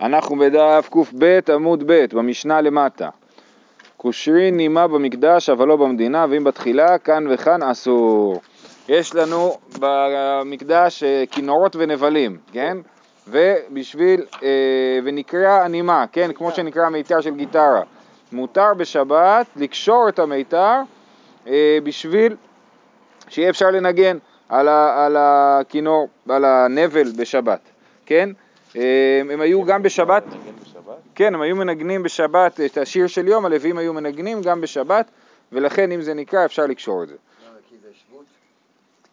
[0.00, 3.08] אנחנו בדף קב עמוד ב' במשנה למטה.
[3.96, 8.40] קושרין נימה במקדש אבל לא במדינה ואם בתחילה כאן וכאן אסור.
[8.88, 12.76] יש לנו במקדש אה, כינורות ונבלים, כן?
[13.28, 16.32] ובשביל, אה, ונקרא נימה, כן?
[16.32, 17.82] כמו שנקרא מיתר של גיטרה.
[18.32, 20.74] מותר בשבת לקשור את המיתר
[21.46, 22.36] אה, בשביל
[23.28, 24.18] שיהיה אפשר לנגן
[24.48, 27.60] על, ה, על הכינור, על הנבל בשבת,
[28.06, 28.30] כן?
[28.76, 30.24] אה, הם היו גם בשבת,
[31.14, 35.10] כן, הם היו מנגנים בשבת את השיר של יום, הלווים היו מנגנים גם בשבת,
[35.52, 37.14] ולכן אם זה נקרא אפשר לקשור את זה.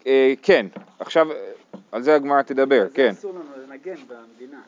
[0.07, 0.66] אה, כן,
[0.99, 1.27] עכשיו
[1.91, 3.09] על זה הגמרא תדבר, כן.
[3.09, 4.62] אסור לנו לנגן במדינה.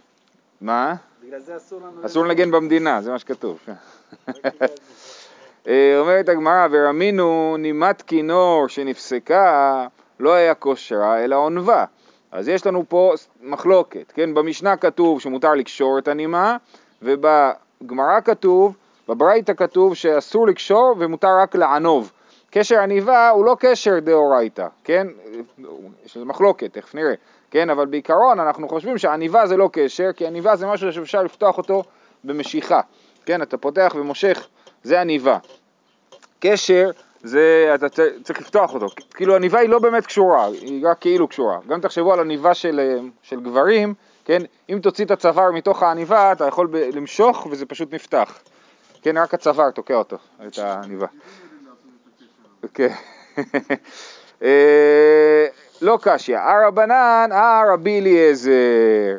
[0.62, 0.96] מה?
[1.24, 2.06] בגלל זה אסור לנו...
[2.06, 3.60] אסור לנגן במדינה, זה מה שכתוב.
[3.66, 3.74] כן.
[5.68, 9.88] אה, אומרת הגמרא, ורמינו נימת כינור שנפסקה
[10.20, 11.86] לא היה כושרה אלא עונבה.
[12.36, 14.34] אז יש לנו פה מחלוקת, כן?
[14.34, 16.58] במשנה כתוב שמותר לקשור את הנימה,
[17.02, 18.76] ובגמרא כתוב,
[19.08, 22.12] בברייתא כתוב שאסור לקשור ומותר רק לענוב.
[22.52, 25.08] קשר עניבה הוא לא קשר דאורייתא, כן?
[26.06, 27.14] יש לזה מחלוקת, תכף נראה,
[27.52, 27.70] כן?
[27.70, 31.84] אבל בעיקרון אנחנו חושבים שעניבה זה לא קשר, כי עניבה זה משהו שאפשר לפתוח אותו
[32.24, 32.82] במשיכה,
[33.26, 33.42] כן?
[33.42, 34.48] אתה פותח ומושך,
[34.84, 35.38] זה עניבה.
[36.40, 36.92] קשר
[37.26, 37.86] זה, אתה
[38.24, 41.58] צריך לפתוח אותו, כאילו עניבה היא לא באמת קשורה, היא רק כאילו קשורה.
[41.68, 43.94] גם תחשבו על עניבה של, של גברים,
[44.26, 44.42] כן?
[44.70, 48.40] אם תוציא את הצוואר מתוך העניבה, אתה יכול ב- למשוך וזה פשוט נפתח.
[49.02, 50.18] כן, רק הצוואר תוקע אותו,
[50.48, 51.08] את העניבה.
[52.74, 52.94] כן.
[54.44, 55.46] אה,
[55.82, 59.18] לא קשיא, הרבנן, הרבי אליעזר.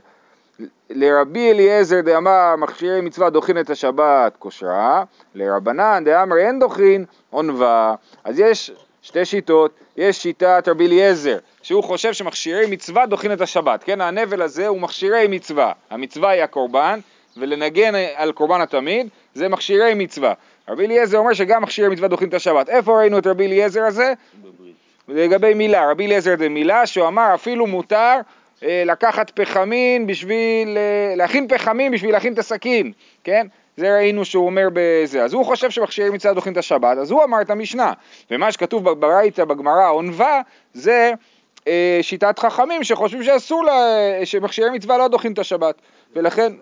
[0.91, 5.05] לרבי אליעזר דאמר מכשירי מצווה דוחין את השבת כושרה,
[5.35, 7.95] לרבנן דאמר אין דוחין עונבה.
[8.25, 8.71] אז יש
[9.03, 14.43] שתי שיטות, יש שיטת רבי אליעזר, שהוא חושב שמכשירי מצווה דוחין את השבת, כן, הנבל
[14.43, 17.01] הזה הוא מכשירי מצווה, המצווה היא הקורבן,
[17.37, 20.33] ולנגן על קורבן התמיד זה מכשירי מצווה.
[20.69, 22.69] רבי אליעזר אומר שגם מכשירי מצווה דוחין את השבת.
[22.69, 24.13] איפה ראינו את רבי אליעזר הזה?
[25.09, 28.17] לגבי מילה, רבי אליעזר זה מילה שהוא אמר אפילו מותר
[28.63, 32.93] לקחת פחמין בשביל, אה, להכין פחמים בשביל להכין את הסכין,
[33.25, 33.47] כן?
[33.77, 35.25] זה ראינו שהוא אומר בזה.
[35.25, 37.93] אז הוא חושב שמכשירי מצווה דוחים את השבת, אז הוא אמר את המשנה.
[38.31, 40.41] ומה שכתוב ברייתא בגמרא עונבה
[40.75, 41.13] זה
[41.69, 43.73] אה, שיטת חכמים שחושבים שאסור, לה,
[44.25, 45.75] שמכשירי מצווה לא דוחים את השבת.
[46.13, 46.53] ולכן...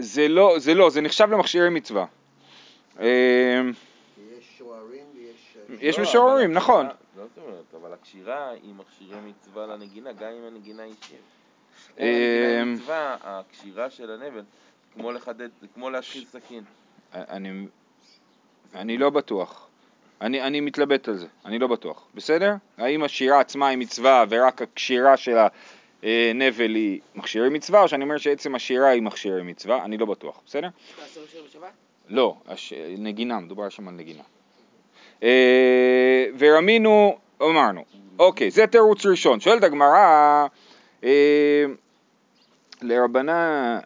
[0.00, 2.04] זה לא, זה לא, זה נחשב למכשירי מצווה.
[3.00, 3.08] יש
[4.58, 5.78] שוערים ויש...
[5.80, 6.86] יש משוררים, נכון.
[7.80, 11.18] אבל הקשירה היא מכשירי מצווה לנגינה, גם אם הנגינה היא שיר.
[11.98, 14.42] אמ, הנגינה היא מצווה, הקשירה של הנבל,
[14.94, 16.64] כמו לחדד, כמו להתחיל סכין.
[17.12, 17.66] אני,
[18.74, 19.68] אני לא בטוח.
[20.20, 22.06] אני, אני מתלבט על זה, אני לא בטוח.
[22.14, 22.54] בסדר?
[22.78, 25.36] האם השירה עצמה היא מצווה ורק הקשירה של
[26.02, 29.84] הנבל היא מכשירי מצווה, או שאני אומר שעצם השירה היא מכשירי מצווה?
[29.84, 30.40] אני לא בטוח.
[30.46, 30.68] בסדר?
[32.08, 32.72] לא, הש...
[32.98, 34.22] נגינה, מדובר שם על נגינה.
[35.22, 37.84] אה, ורמינו, אמרנו,
[38.18, 39.40] אוקיי, זה תירוץ ראשון.
[39.40, 40.46] שואלת הגמרא,
[41.04, 41.64] אה,
[42.82, 43.78] לרבנה,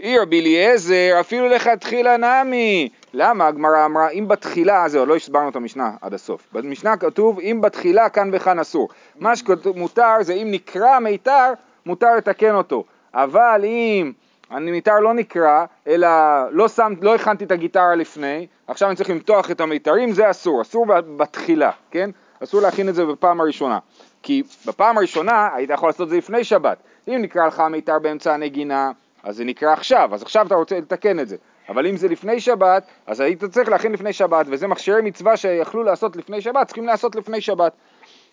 [0.00, 2.88] אי רבי אליעזר, אפילו לכתחילה נמי.
[3.14, 3.46] למה?
[3.46, 6.48] הגמרא אמרה, אם בתחילה, זהו, לא הסברנו את המשנה עד הסוף.
[6.52, 8.88] במשנה כתוב, אם בתחילה כאן וכאן אסור.
[9.20, 11.52] מה שמותר זה אם נקרא מיתר,
[11.86, 12.84] מותר לתקן אותו.
[13.14, 14.12] אבל אם
[14.50, 16.08] המיתר לא נקרא, אלא
[16.50, 20.62] לא, שם, לא הכנתי את הגיטרה לפני, עכשיו אני צריך למתוח את המיתרים, זה אסור,
[20.62, 20.86] אסור
[21.16, 22.10] בתחילה, כן?
[22.44, 23.78] אסור להכין את זה בפעם הראשונה.
[24.22, 26.78] כי בפעם הראשונה היית יכול לעשות את זה לפני שבת.
[27.08, 28.90] אם נקרא לך המיתר באמצע הנגינה,
[29.22, 31.36] אז זה נקרא עכשיו, אז עכשיו אתה רוצה לתקן את זה.
[31.68, 35.82] אבל אם זה לפני שבת, אז היית צריך להכין לפני שבת, וזה מכשירי מצווה שיכלו
[35.82, 37.72] לעשות לפני שבת, צריכים לעשות לפני שבת.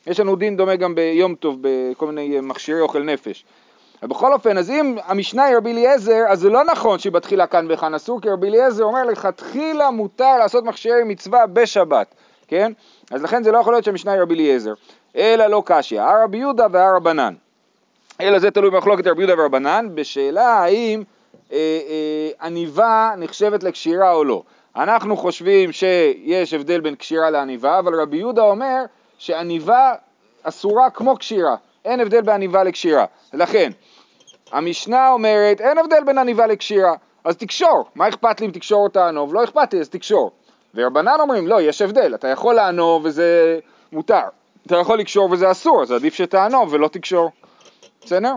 [0.07, 3.45] יש לנו דין דומה גם ביום טוב, בכל מיני מכשירי אוכל נפש.
[4.03, 7.93] בכל אופן, אז אם המשנה היא רבי אליעזר, אז זה לא נכון שבתחילה כאן וכאן
[7.93, 12.15] אסור, כי רבי אליעזר אומר לכתחילה מותר לעשות מכשירי מצווה בשבת,
[12.53, 12.71] כן?
[13.11, 14.73] אז לכן זה לא יכול להיות שהמשנה היא רבי אליעזר.
[15.15, 17.33] אלא לא קשיא, הרבי יהודה והרבנן.
[18.21, 21.03] אלא זה תלוי במחלוקת רבי יהודה ורבנן, בשאלה האם
[21.51, 24.43] אה, אה, עניבה נחשבת לקשירה או לא.
[24.75, 28.83] אנחנו חושבים שיש הבדל בין קשירה לעניבה, אבל רבי יהודה אומר
[29.17, 29.93] שעניבה
[30.43, 31.55] אסורה כמו קשירה,
[31.85, 33.05] אין הבדל בעניבה לקשירה.
[33.33, 33.71] לכן,
[34.51, 37.85] המשנה אומרת, אין הבדל בין עניבה לקשירה, אז תקשור.
[37.95, 39.33] מה אכפת לי אם תקשור או תענוב?
[39.33, 40.31] לא אכפת לי, אז תקשור.
[40.75, 43.59] ורבנן אומרים, לא, יש הבדל, אתה יכול לענוב וזה
[43.91, 44.23] מותר.
[44.67, 47.31] אתה יכול לקשור וזה אסור, אז עדיף שתענוב ולא תקשור.
[48.05, 48.33] בסדר?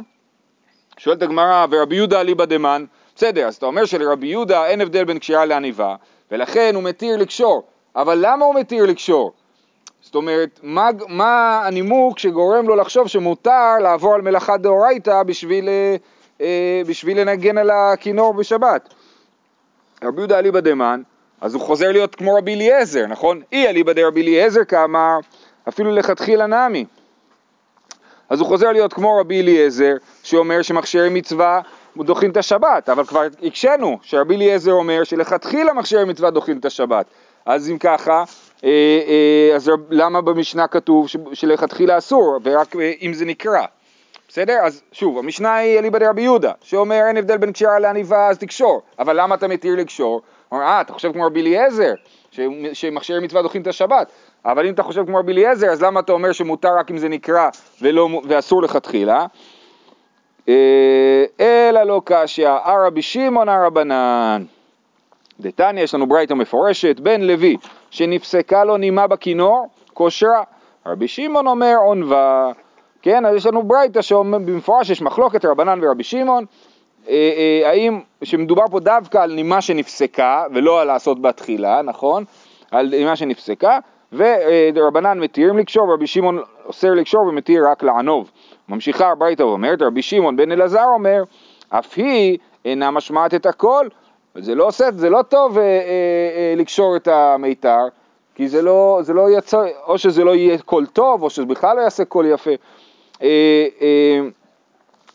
[0.98, 2.84] שואלת הגמרא, ורבי יהודה אליבא דמן,
[3.16, 5.94] בסדר, אז אתה אומר שלרבי יהודה אין הבדל בין קשירה לעניבה,
[6.30, 7.62] ולכן הוא מתיר לקשור.
[7.96, 9.32] אבל למה הוא מתיר לקשור?
[10.00, 15.68] זאת אומרת, מה, מה הנימוק שגורם לו לחשוב שמותר לעבור על מלאכה דאורייתא בשביל,
[16.40, 18.94] אה, בשביל לנגן על הכינור בשבת.
[20.04, 21.02] רבי יהודה אליבא דמן,
[21.40, 23.42] אז הוא חוזר להיות כמו רבי אליעזר, נכון?
[23.52, 25.18] אי אליבא דרבי אליעזר כאמר,
[25.68, 26.84] אפילו לכתחילה נמי.
[28.28, 31.60] אז הוא חוזר להיות כמו רבי אליעזר, שאומר שמכשירי מצווה
[31.96, 37.06] דוחים את השבת, אבל כבר הקשינו שרבי אליעזר אומר שלכתחילה מכשירי מצווה דוחים את השבת.
[37.46, 38.24] אז אם ככה,
[38.64, 38.70] אה,
[39.08, 43.62] אה, אז למה במשנה כתוב שלכתחילה אסור, ורק אה, אם זה נקרא?
[44.28, 44.58] בסדר?
[44.62, 48.82] אז שוב, המשנה היא אליבא דרבי יהודה, שאומר אין הבדל בין קשירה לעניבה אז תקשור,
[48.98, 50.22] אבל למה אתה מתיר לקשור?
[50.52, 51.92] אומר, אה, אתה חושב כמו רבי אליעזר,
[52.72, 54.12] שמכשירי מצווה דוחים את השבת,
[54.44, 57.08] אבל אם אתה חושב כמו רבי אליעזר, אז למה אתה אומר שמותר רק אם זה
[57.08, 57.48] נקרא
[57.82, 59.26] ולא, ואסור לכתחילה?
[60.48, 64.44] אה, אלא לא קשיא, הרבי שמעון הרבנן.
[65.40, 67.56] דתניא יש לנו ברייתא מפורשת, בן לוי,
[67.90, 70.42] שנפסקה לו נימה בכינור, כושרה.
[70.86, 72.52] רבי שמעון אומר עונבה.
[73.02, 76.75] כן, אז יש לנו ברייתא שאומר במפורש יש מחלוקת רבנן ורבי שמעון, אה, אה,
[77.64, 82.24] האם, שמדובר פה דווקא על נימה שנפסקה, ולא על לעשות בתחילה, נכון?
[82.70, 83.78] על נימה שנפסקה,
[84.12, 88.30] ורבנן מתירים לקשור, ורבי שמעון אוסר לקשור ומתיר רק לענוב.
[88.68, 91.22] ממשיכה הברייתא ואומרת, רבי שמעון בן אלעזר אומר,
[91.68, 93.88] אף היא אינה משמעת את הכל,
[94.34, 97.88] זה לא עושה, זה לא טוב אה, אה, אה, לקשור את המיתר,
[98.34, 101.76] כי זה לא, זה לא יצא, או שזה לא יהיה קול טוב, או שזה בכלל
[101.76, 102.50] לא יעשה קול יפה.
[103.22, 104.20] אה, אה,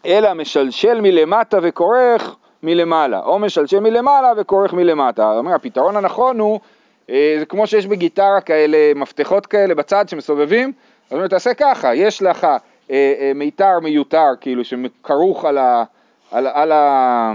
[0.05, 5.37] אלא משלשל מלמטה וכורך מלמעלה, או משלשל מלמעלה וכורך מלמטה.
[5.37, 6.59] אומר, הפתרון הנכון הוא,
[7.09, 10.71] אה, זה כמו שיש בגיטרה כאלה, מפתחות כאלה בצד שמסובבים,
[11.09, 12.57] אז אומר, תעשה ככה, יש לך אה,
[12.91, 15.83] אה, מיתר מיותר, כאילו, שכרוך על, ה,
[16.31, 17.31] על, על, ה,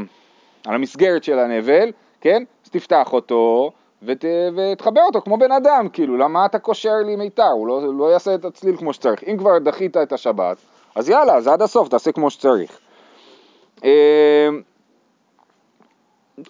[0.67, 1.91] על המסגרת של הנבל,
[2.21, 2.43] כן?
[2.65, 3.71] אז תפתח אותו
[4.03, 4.25] ות,
[4.57, 7.49] ותחבר אותו כמו בן אדם, כאילו, למה אתה קושר לי מיתר?
[7.49, 9.25] הוא לא, לא יעשה את הצליל כמו שצריך.
[9.25, 10.57] אם כבר דחית את השבת,
[10.97, 12.79] אז יאללה, אז עד הסוף תעשה כמו שצריך.
[13.85, 14.49] אה,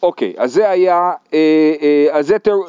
[0.02, 2.66] אוקיי, אז זה היה, אה, אה, אז זה תיאור,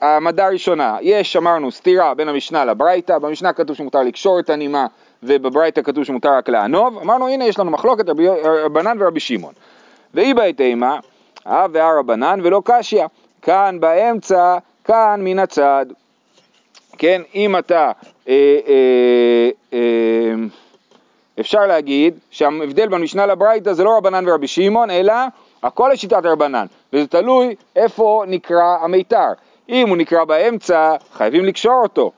[0.00, 4.86] העמדה הראשונה, יש, אמרנו, סתירה בין המשנה לברייתא, במשנה כתוב שמותר לקשור את הנימה
[5.22, 8.28] ובברייתא כתוב שמותר רק לענוב, אמרנו הנה יש לנו מחלוקת רבי
[8.64, 9.52] רבנן ורבי שמעון.
[10.14, 10.98] ואי בעת אימה,
[11.46, 13.04] אה והא רבנן ולא קשיא,
[13.42, 15.86] כאן באמצע, כאן מן הצד.
[16.98, 17.92] כן, אם אתה,
[18.28, 20.34] אה, אה, אה,
[21.40, 25.14] אפשר להגיד שההבדל בין משנה לברייתא זה לא רבנן ורבי שמעון, אלא
[25.62, 29.32] הכל לשיטת רבנן, וזה תלוי איפה נקרא המיתר.
[29.68, 32.12] אם הוא נקרא באמצע, חייבים לקשור אותו.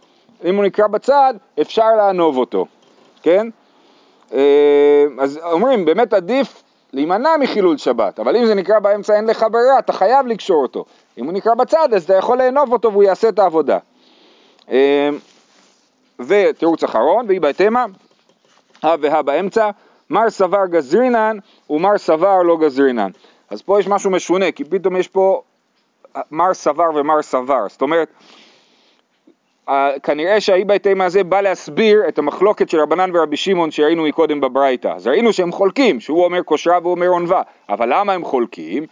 [0.44, 2.66] אם הוא נקרא בצד, אפשר לענוב אותו,
[3.22, 3.46] כן?
[4.32, 6.62] אה, אז אומרים, באמת עדיף
[6.92, 10.84] להימנע מחילול שבת, אבל אם זה נקרא באמצע אין לך ברירה, אתה חייב לקשור אותו.
[11.18, 13.78] אם הוא נקרא בצד, אז אתה יכול לענוב אותו והוא יעשה את העבודה.
[14.70, 15.08] אה,
[16.20, 17.84] ותירוץ אחרון, והיא בהתאמה,
[18.82, 19.70] הא והא באמצע,
[20.10, 21.38] מר סבר גזרינן
[21.70, 23.10] ומר סבר לא גזרינן.
[23.50, 25.42] אז פה יש משהו משונה, כי פתאום יש פה
[26.30, 28.08] מר סבר ומר סבר, זאת אומרת,
[30.02, 34.88] כנראה שהאי בהתאמה הזה בא להסביר את המחלוקת של רבנן ורבי שמעון שראינו מקודם בברייתא.
[34.88, 38.86] אז ראינו שהם חולקים, שהוא אומר כושרה והוא אומר עונבה, אבל למה הם חולקים?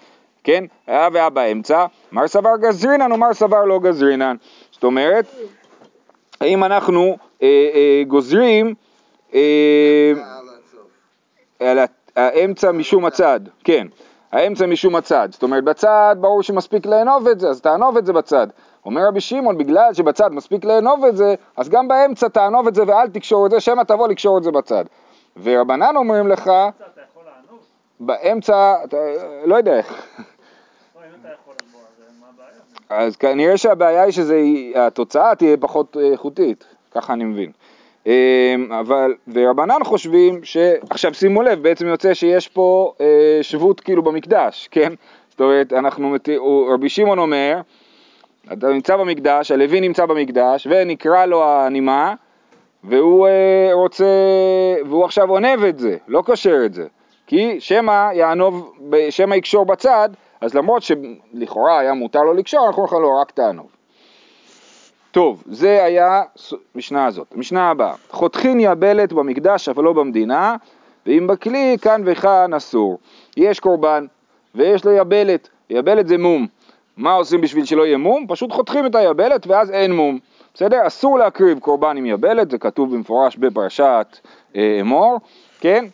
[0.45, 4.37] כן, היה והיה באמצע, מר סבר גזרינן ומר סבר לא גזרינן.
[4.71, 5.27] זאת אומרת,
[6.41, 8.75] האם אנחנו אה, אה, גוזרים
[12.17, 13.87] האמצע משום הצד, כן,
[14.33, 18.13] האמצע משום הצד, זאת אומרת בצד ברור שמספיק לאנוב את זה, אז תענוב את זה
[18.13, 18.47] בצד.
[18.85, 22.83] אומר רבי שמעון, בגלל שבצד מספיק לאנוב את זה, אז גם באמצע תענוב את זה
[22.87, 24.85] ואל תקשור את זה, שמא תבוא לקשור את זה בצד.
[25.43, 26.51] ורבנן אומרים לך?
[28.01, 28.97] באמצע, אתה,
[29.45, 30.05] לא יודע איך.
[32.91, 32.97] לא?
[32.97, 37.53] אז כנראה שהבעיה היא שהתוצאה תהיה פחות אה, איכותית, ככה אני מבין.
[38.07, 40.57] אמ, אבל, ורבנן חושבים ש...
[40.91, 44.93] עכשיו שימו לב, בעצם יוצא שיש פה אה, שבות כאילו במקדש, כן?
[45.31, 46.29] זאת אומרת, אנחנו, מת-
[46.73, 47.61] רבי שמעון אומר,
[48.53, 52.15] אתה נמצא במקדש, הלוי נמצא במקדש, ונקרא לו הנימה,
[52.85, 54.05] והוא אה, רוצה,
[54.87, 56.87] והוא עכשיו עונב את זה, לא קושר את זה.
[57.27, 58.73] כי שמא יענוב,
[59.11, 60.09] שמא יקשור בצד,
[60.41, 63.76] אז למרות שלכאורה היה מותר לו לקשור, אנחנו לך לא, רק תענוב.
[65.17, 66.23] טוב, זה היה
[66.75, 67.27] משנה הזאת.
[67.37, 70.57] משנה הבאה, חותכין יבלת במקדש אבל לא במדינה,
[71.07, 72.99] ואם בכלי כאן וכאן אסור.
[73.37, 74.07] יש קורבן
[74.55, 76.47] ויש לו יבלת, יבלת זה מום.
[76.97, 78.27] מה עושים בשביל שלא יהיה מום?
[78.29, 80.19] פשוט חותכים את היבלת ואז אין מום.
[80.55, 80.87] בסדר?
[80.87, 84.19] אסור להקריב קורבן עם יבלת, זה כתוב במפורש בפרשת
[84.57, 85.21] אה, אמור,
[85.61, 85.85] כן?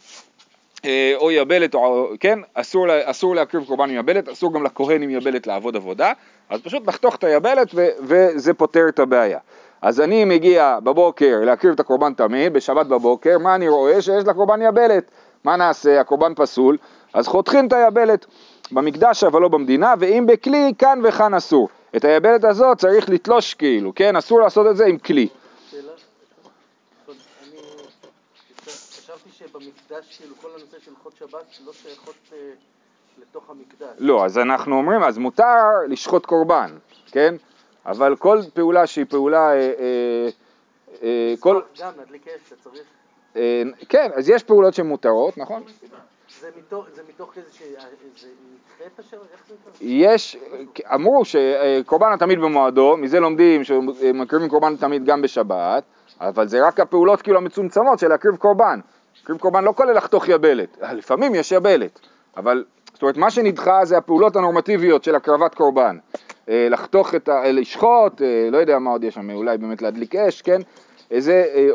[0.85, 5.11] אה, או יבלת, או, כן, אסור, אסור להקריב קורבן עם יבלת, אסור גם לכהן עם
[5.11, 6.13] יבלת לעבוד עבודה,
[6.51, 9.39] אז פשוט לחתוך את היבלת ו- וזה פותר את הבעיה.
[9.83, 14.03] אז אני מגיע בבוקר להקריב את הקורבן תמיד, בשבת בבוקר, מה אני רואה?
[14.03, 15.05] שיש לקורבן יבלת.
[15.45, 16.01] מה נעשה?
[16.01, 16.77] הקורבן פסול,
[17.15, 18.27] אז חותכים את היבלת
[18.73, 21.69] במקדש אבל לא במדינה, ואם בכלי כאן וכאן אסור.
[21.97, 24.17] את היבלת הזאת צריך לתלוש כאילו, כן?
[24.17, 25.29] אסור לעשות את זה עם כלי.
[25.71, 25.83] שאלה,
[27.09, 27.59] אני
[28.67, 32.39] חשבתי שבמקדש, כאילו, כל הנושא של הלכות שבת לא שייכות אה,
[33.19, 33.97] לתוך המקדש.
[33.99, 37.35] לא, אז אנחנו אומרים, אז מותר לשחוט קורבן, כן?
[37.87, 40.29] אבל כל פעולה שהיא פעולה, אה, אה,
[41.03, 42.83] אה, כל, גם להדליק אש, אתה צריך...
[43.37, 45.63] אה, כן, אז יש פעולות שמותרות, נכון?
[46.41, 47.63] זה מתוך, זה מתוך איזה ש...
[48.79, 49.17] זה את השם?
[49.33, 49.87] איך זה נקרא?
[49.87, 50.37] יש,
[50.95, 55.85] אמרו שקורבן התמיד במועדו, מזה לומדים שמקריבים קורבן תמיד גם בשבת,
[56.21, 58.81] אבל זה רק הפעולות כאילו המצומצמות של להקריב קורבן.
[59.21, 62.01] להקריב קורבן לא כולל לחתוך יבלת, לפעמים יש יבלת,
[62.37, 65.99] אבל זאת אומרת מה שנדחה זה הפעולות הנורמטיביות של הקרבת קורבן.
[66.49, 67.53] אה, לחתוך את ה...
[67.53, 70.61] לשחוט, אה, לא יודע מה עוד יש שם, אולי באמת להדליק אש, כן?
[71.13, 71.19] אה,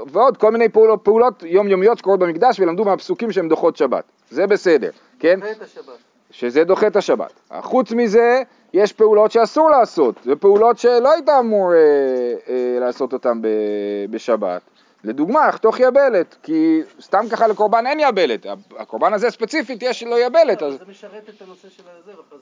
[0.08, 4.04] ועוד כל מיני פעולות, פעולות יומיומיות שקורות במקדש ולמדו מהפסוקים שהן דוחות שבת.
[4.30, 4.90] זה בסדר,
[5.20, 5.40] כן?
[5.40, 5.98] נדחה את השבת.
[6.32, 7.34] שזה דוחה את השבת.
[7.62, 8.42] חוץ מזה,
[8.74, 11.78] יש פעולות שאסור לעשות, זה פעולות שלא היית אמור אה,
[12.50, 13.48] אה, לעשות אותן ב,
[14.10, 14.62] בשבת.
[15.04, 18.46] לדוגמה, לחתוך יבלת, כי סתם ככה לקורבן אין יבלת,
[18.78, 22.40] הקורבן הזה ספציפית יש לו יבלת, אז זה משרת את הנושא של הזה, אז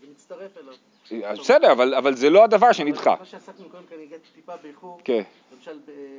[0.00, 0.74] זה מצטרף אליו.
[1.30, 3.14] אז בסדר, אבל, אבל זה לא הדבר שנדחה.
[3.20, 5.00] מה שעסקנו קודם, אני הגעתי טיפה באיחור.
[5.04, 5.22] כן,
[5.56, 5.78] למשל,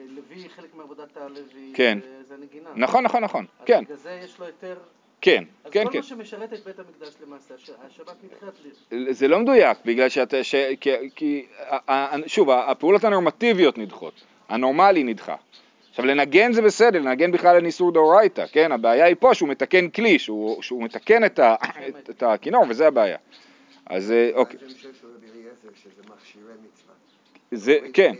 [0.09, 1.97] לוי, חלק מעבודת הלוי, כן.
[2.27, 2.69] זה- הנגינה.
[2.75, 4.75] נכון, נכון, נכון, אז כן, בגלל זה יש לו יותר...
[5.21, 5.97] כן, אז כן, כל כן.
[5.97, 8.65] מה שמשרת את בית המקדש למעשה, הש- השבת נדחית
[9.01, 9.13] לי.
[9.13, 11.45] זה לא מדויק, בגלל שאתה, ש, כי, כי,
[12.27, 14.13] שוב, הפעולות הנורמטיביות נדחות,
[14.49, 15.35] הנורמלי נדחה.
[15.93, 18.71] עכשיו לנגן זה בסדר, לנגן בכלל אין איסור דאורייתא, כן?
[18.71, 21.55] הבעיה היא פה שהוא מתקן כלי, שהוא, שהוא מתקן את, ה,
[21.87, 23.17] את, את הכינור, וזה הבעיה.
[23.85, 24.59] אז אה, אוקיי.
[27.51, 28.15] זה, כן.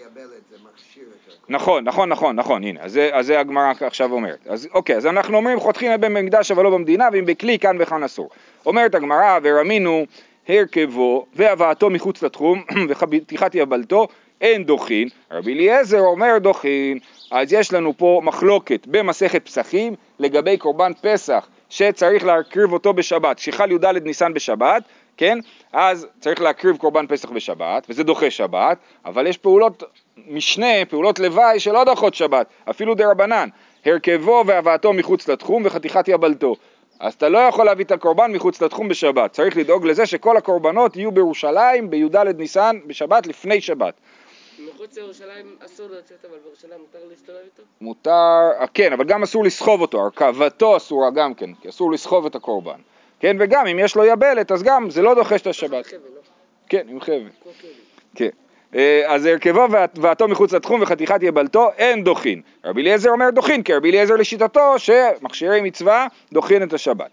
[1.50, 4.48] נכון, נכון, נכון, נכון, הנה, אז זה, הגמרא עכשיו אומרת.
[4.48, 8.03] אז אוקיי, אז אנחנו אומרים חותכים בין במקדש אבל לא במדינה, ואם בכלי כאן וכאן
[8.03, 8.30] אסור.
[8.65, 10.06] אומרת הגמרא, ורמינו
[10.48, 14.08] הרכבו והבאתו מחוץ לתחום וחתיכת יבלתו,
[14.43, 15.07] אין דוחין.
[15.31, 17.00] רבי אליעזר אומר דוחין.
[17.31, 23.39] אז יש לנו פה מחלוקת במסכת פסחים לגבי קורבן פסח, שצריך להקריב אותו בשבת.
[23.39, 24.83] שחל י"ד ניסן בשבת,
[25.17, 25.38] כן?
[25.73, 29.83] אז צריך להקריב קורבן פסח בשבת, וזה דוחה שבת, אבל יש פעולות
[30.27, 33.50] משנה, פעולות לוואי שלא דוחות שבת, אפילו דה רבנן,
[33.85, 36.55] הרכבו והבאתו מחוץ לתחום וחתיכת יבלתו.
[37.00, 40.95] אז אתה לא יכול להביא את הקורבן מחוץ לתחום בשבת, צריך לדאוג לזה שכל הקורבנות
[40.95, 43.93] יהיו בירושלים בי"ד ניסן בשבת לפני שבת.
[44.75, 47.63] מחוץ לירושלים אסור לצאת, אבל בירושלים מותר להסתובב איתו?
[47.82, 52.25] מותר, אה, כן, אבל גם אסור לסחוב אותו, הרכבתו אסורה גם כן, כי אסור לסחוב
[52.25, 52.80] את הקורבן.
[53.20, 55.94] כן, וגם אם יש לו יבלת, אז גם זה לא דוחש את השבת.
[55.94, 56.00] לא?
[56.70, 57.30] כן, עם חבל.
[58.15, 58.30] כן.
[58.75, 59.65] אה, אז הרכבו
[59.96, 62.42] והתו מחוץ לתחום וחתיכת יבלתו אין דוחין.
[62.65, 67.10] רבי אליעזר אומר דוחין, כי רבי אליעזר לשיטתו שמכשירי מצווה דוחין את השבת.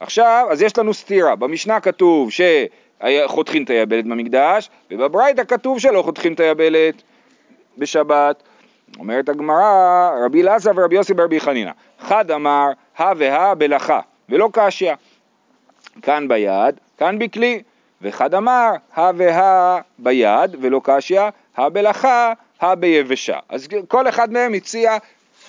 [0.00, 1.36] עכשיו, אז יש לנו סתירה.
[1.36, 2.30] במשנה כתוב
[3.06, 7.02] שחותכים את היבלת במקדש, ובברייתא כתוב שלא חותכים את היבלת
[7.78, 8.42] בשבת.
[8.98, 14.92] אומרת הגמרא, רבי אלעזר ורבי יוסי ברבי חנינא, חד אמר, הא והא בלכה, ולא קשיא.
[16.02, 17.62] כאן ביד, כאן בכלי.
[18.02, 21.22] ואחד אמר, הא והא ביד ולא קשיא,
[21.56, 23.38] הא בלכה, הא ביבשה.
[23.48, 24.96] אז כל אחד מהם הציע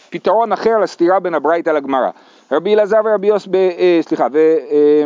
[0.10, 2.10] פתרון אחר לסתירה בין הברייתא לגמרא.
[2.51, 4.38] רבי אלעזר ורבי יוס, ב, אה, סליחה, ו...
[4.72, 5.03] אה,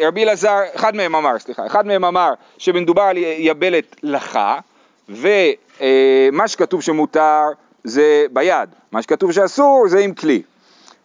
[0.00, 4.58] רבי אלעזר, אחד מהם אמר, סליחה, אחד מהם אמר שמדובר על יבלת לחה,
[5.08, 7.42] ומה שכתוב שמותר
[7.84, 10.42] זה ביד, מה שכתוב שאסור זה עם כלי.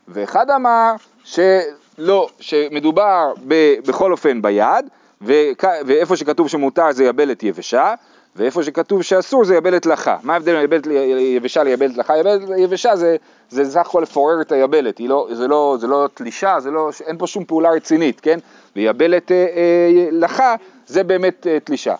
[0.07, 0.91] ואחד אמר
[1.23, 4.85] שלא, שמדובר ב, בכל אופן ביד,
[5.21, 7.93] ואיפה שכתוב שמותר זה יבלת יבשה,
[8.35, 10.17] ואיפה שכתוב שאסור זה יבלת לחה.
[10.23, 10.87] מה ההבדל בין יבלת
[11.19, 12.17] יבשה ליבלת לחה?
[12.17, 13.15] יבלת יבשה זה,
[13.49, 17.17] זה סך הכל לפורר את היבלת, לא, זה, לא, זה לא תלישה, זה לא, אין
[17.17, 18.39] פה שום פעולה רצינית, כן?
[18.75, 20.55] ויבלת אה, אה, לחה
[20.87, 21.95] זה באמת אה, תלישה.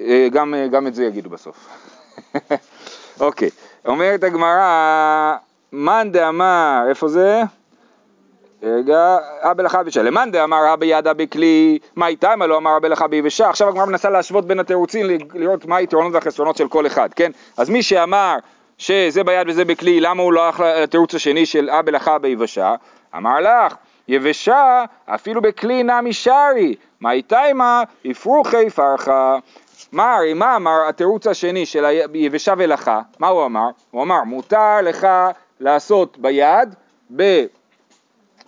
[0.00, 1.68] אה, גם, אה, גם את זה יגידו בסוף.
[3.20, 3.50] אוקיי,
[3.86, 5.36] אומרת הגמרא,
[5.72, 7.42] מאן דאמר, איפה זה?
[9.62, 10.02] לך ביבשה.
[10.02, 13.48] למאן דאמר אבא ידה בכלי, מה מה לא אמר אבא לך ביבשה?
[13.48, 17.30] עכשיו הגמרא מנסה להשוות בין התירוצים, לראות מה היתרונות והחסרונות של כל אחד, כן?
[17.56, 18.36] אז מי שאמר
[18.78, 22.74] שזה ביד וזה בכלי, למה הוא לא הלך לתירוץ השני של אבא לך ביבשה?
[23.16, 23.74] אמר לך,
[24.08, 29.36] יבשה אפילו בכלי נמי שרי, מה איתה מה יפרוחי פרחה.
[29.92, 33.00] מה מה אמר התירוץ השני של היבשה ולחה?
[33.18, 33.68] מה הוא אמר?
[33.90, 35.06] הוא אמר מותר לך
[35.60, 36.74] לעשות ביד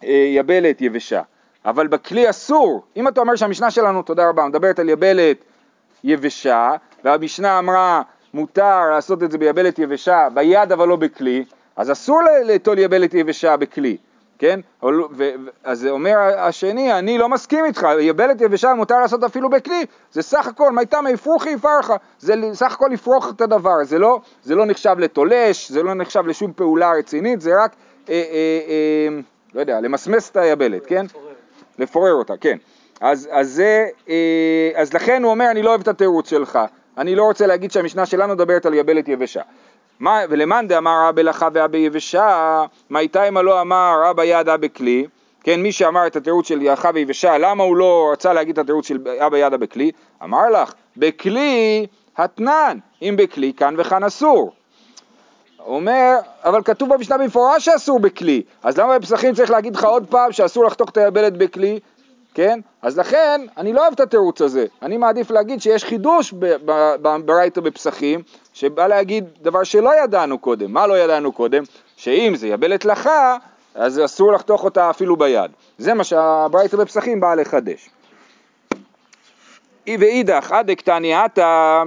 [0.03, 1.23] ביבלת יבשה,
[1.65, 2.83] אבל בכלי אסור.
[2.97, 5.37] אם אתה אומר שהמשנה שלנו, תודה רבה, מדברת על יבלת
[6.05, 6.71] יבשה,
[7.05, 8.03] והמשנה אמרה
[8.35, 11.45] מותר לעשות את זה ביבלת יבשה, ביד אבל לא בכלי,
[11.77, 13.97] אז אסור ל- ליטול יבלת יבשה בכלי,
[14.39, 14.61] כן?
[15.65, 20.47] אז אומר השני, אני לא מסכים איתך, יבלת יבשה מותר לעשות אפילו בכלי, זה סך
[20.47, 24.67] הכל, מי תמי אפרוחי יפרחה, זה סך הכל לפרוח את הדבר, זה לא, זה לא
[24.67, 27.73] נחשב לתולש, זה לא נחשב לשום פעולה רצינית, זה רק,
[28.09, 28.21] אה, אה,
[28.69, 29.21] אה,
[29.55, 31.07] לא יודע, למסמס את היבלת, כן?
[31.79, 32.59] לפורר אותה, כן.
[33.01, 36.59] אז, אז, זה, אה, אז לכן הוא אומר, אני לא אוהב את התירוץ שלך,
[36.99, 39.43] אני לא רוצה להגיד שהמשנה שלנו מדברת על יבלת יבשה.
[40.29, 45.07] ולמאן דאמר אבא לך ואבא יבשה, מה איתה אם לא אמר אבא יד אבא כלי,
[45.45, 48.87] כן, מי שאמר את התירוץ של יחה ויבשה, למה הוא לא רצה להגיד את התירוץ
[48.87, 49.91] של אבא יד אבא כלי?
[50.23, 54.53] אמר לך, בכלי התנן, אם בכלי כאן וכאן אסור.
[55.67, 60.33] אומר, אבל כתוב במשנה במפורש שאסור בכלי, אז למה בפסחים צריך להגיד לך עוד פעם
[60.33, 61.81] שאסור לחתוך את היבלת בכלי?
[62.35, 62.61] כן?
[62.83, 64.67] אז לכן, אני לא אוהב את התירוץ הזה.
[64.83, 66.35] אני מעדיף להגיד שיש חידוש
[67.25, 70.73] ברייתא בפסחים, שבא להגיד דבר שלא ידענו קודם.
[70.73, 71.63] מה לא ידענו קודם?
[71.97, 73.37] שאם זה יבלת לחה,
[73.75, 75.51] אז אסור לחתוך אותה אפילו ביד.
[75.79, 77.91] זה מה שהברייתא בפסחים באה לחדש.
[79.87, 81.83] אי ואידך, עד דקתני עתה,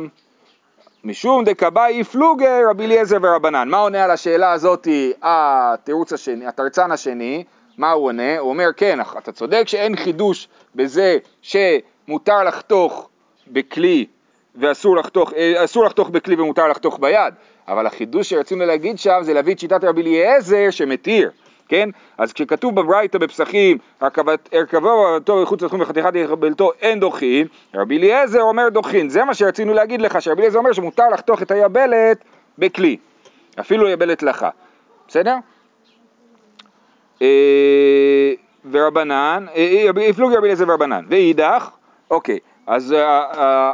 [1.05, 3.69] משום דקבאי פלוגי רבי אליעזר ורבנן.
[3.69, 7.43] מה עונה על השאלה הזאתי התירוץ השני, התרצן השני?
[7.77, 8.39] מה הוא עונה?
[8.39, 13.09] הוא אומר, כן, אתה צודק שאין חידוש בזה שמותר לחתוך
[13.47, 14.05] בכלי
[14.55, 17.33] ואסור לחתוך, אה, אסור לחתוך בכלי ומותר לחתוך ביד,
[17.67, 21.31] אבל החידוש שרצינו להגיד שם זה להביא את שיטת רבי אליעזר שמתיר,
[21.67, 21.89] כן?
[22.17, 28.69] אז כשכתוב בברייתא בפסחים, הרכבו ועבודתו מחוץ לתחום וחתיכת יבלתו אין דוחין, רבי אליעזר אומר
[28.69, 32.23] דוחין, זה מה שרצינו להגיד לך, שרבי אליעזר אומר שמותר לחתוך את היבלת
[32.57, 32.97] בכלי,
[33.59, 34.49] אפילו יבלת לחה,
[35.07, 35.35] בסדר?
[37.21, 38.33] אה,
[38.71, 41.69] ורבנן, אה, אה, הפלוג רבי אליעזר ורבנן, ואידך,
[42.11, 42.95] אוקיי, אז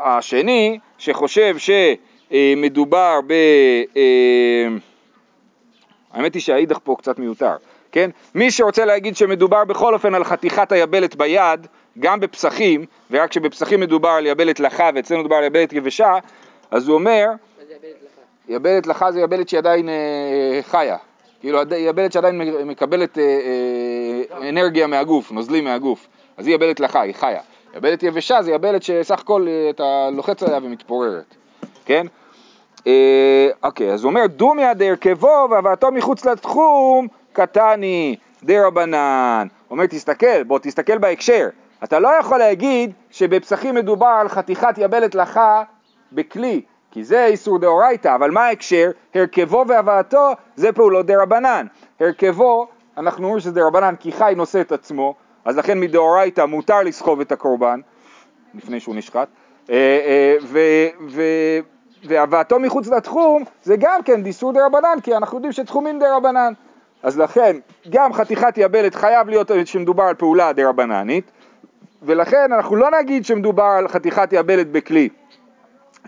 [0.03, 3.33] השני שחושב שמדובר ב...
[6.13, 7.55] האמת היא שהאידך פה קצת מיותר,
[7.91, 8.09] כן?
[8.35, 11.67] מי שרוצה להגיד שמדובר בכל אופן על חתיכת היבלת ביד,
[11.99, 16.17] גם בפסחים, ורק שבפסחים מדובר על יבלת לחה ואצלנו מדובר על יבלת יבשה,
[16.71, 18.11] אז הוא אומר, מה זה יבלת לך?
[18.49, 20.97] יבלת לחה זה יבלת שהיא עדיין אה, חיה,
[21.39, 27.13] כאילו יבלת שעדיין מקבלת אה, אה, אנרגיה מהגוף, נוזלים מהגוף, אז היא יבלת לחה, היא
[27.13, 27.41] חיה.
[27.75, 31.35] יבלת יבשה זה יבלת שסך הכל אה, אתה לוחץ עליה ומתפוררת,
[31.85, 32.07] כן?
[32.87, 39.47] אה, אוקיי, אז הוא אומר דומיה דהרכבו והבאתו מחוץ לתחום קטני דרבנן.
[39.71, 41.47] אומר תסתכל, בוא תסתכל בהקשר.
[41.83, 45.63] אתה לא יכול להגיד שבפסחים מדובר על חתיכת יבלת לחה
[46.11, 48.91] בכלי, כי זה איסור דאורייתא, אבל מה ההקשר?
[49.15, 51.67] הרכבו והבאתו זה פעולות דרבנן.
[51.99, 52.67] הרכבו,
[52.97, 55.15] אנחנו אומרים שזה דרבנן כי חי נושא את עצמו,
[55.45, 57.79] אז לכן מדאורייתא מותר לסחוב את הקורבן
[58.53, 59.27] לפני שהוא נשחט.
[59.69, 61.69] אה, אה,
[62.03, 66.53] והבאתו מחוץ לתחום זה גם כן דיסור דרבנן, כי אנחנו יודעים שתחומים דרבנן.
[67.03, 67.57] אז לכן,
[67.89, 71.31] גם חתיכת יבלת חייב להיות שמדובר על פעולה דרבננית,
[72.01, 75.09] ולכן אנחנו לא נגיד שמדובר על חתיכת יבלת בכלי.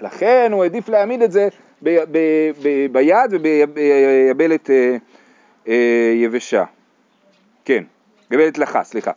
[0.02, 1.48] לכן הוא העדיף להעמיד את זה
[1.84, 4.98] ב- ב- ב- ביד וביבלת אה,
[5.68, 6.64] אה, יבשה.
[7.66, 7.84] כן,
[8.32, 9.12] יבלת לחה, סליחה.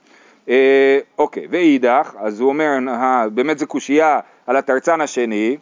[0.48, 5.56] אה, אוקיי, ואידך, אז הוא אומר, אה, באמת זה קושייה על התרצן השני,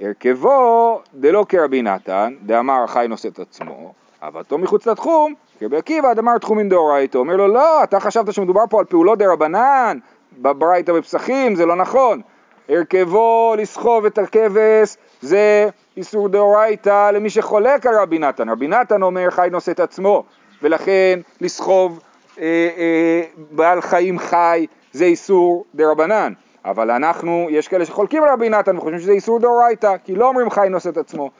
[0.00, 6.38] הרכבו דלא כרבי נתן, דאמר חי נושא את עצמו, אהבתו מחוץ לתחום, כרבי עקיבא דאמר
[6.38, 9.98] תחומין דאורייתא, אומר לו לא, אתה חשבת שמדובר פה על פעולות דרבנן,
[10.38, 12.20] בברייתא בפסחים, זה לא נכון,
[12.68, 19.30] הרכבו לסחוב את הכבש זה איסור דאורייתא למי שחולק על רבי נתן, רבי נתן אומר
[19.30, 20.24] חי נושא את עצמו,
[20.62, 22.00] ולכן לסחוב
[22.38, 22.44] אה,
[22.76, 26.32] אה, בעל חיים חי זה איסור דרבנן.
[26.64, 30.50] אבל אנחנו, יש כאלה שחולקים על רבי נתן וחושבים שזה איסור דאורייתא, כי לא אומרים
[30.50, 31.30] חי נושא את עצמו.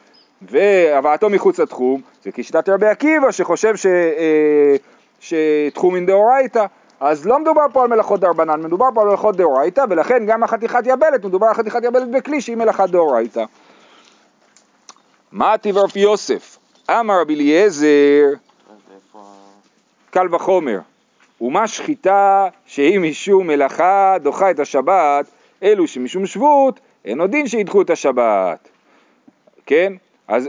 [0.51, 4.77] והבאתו מחוץ לתחום, זה כשיטת רבי עקיבא שחושב ש, אה,
[5.21, 6.67] שתחומין דאורייתא.
[7.01, 10.83] אז לא מדובר פה על מלאכות דרבנן, מדובר פה על מלאכות דאורייתא, ולכן גם החתיכת
[10.87, 13.45] יבלת, מדובר על חתיכת יבלת בכלי שהיא מלאכת דאורייתא.
[15.33, 16.59] מה טיב רבי יוסף?
[16.91, 18.27] אמר רבי אליעזר.
[20.11, 20.79] קל וחומר.
[21.41, 25.27] ומה שחיטה שהיא משום מלאכה דוחה את השבת,
[25.63, 28.69] אלו שמשום שבות, אין עוד דין שידחו את השבת.
[29.67, 29.93] כן?
[30.33, 30.49] אז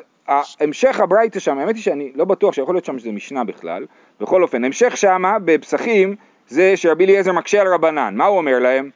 [0.60, 3.86] המשך הברייתא שם, האמת היא שאני לא בטוח שיכול להיות שם שזה משנה בכלל,
[4.22, 6.16] בכל אופן, המשך שמה בפסחים
[6.48, 8.90] זה שרבי אליעזר מקשה על רבנן, מה הוא אומר להם?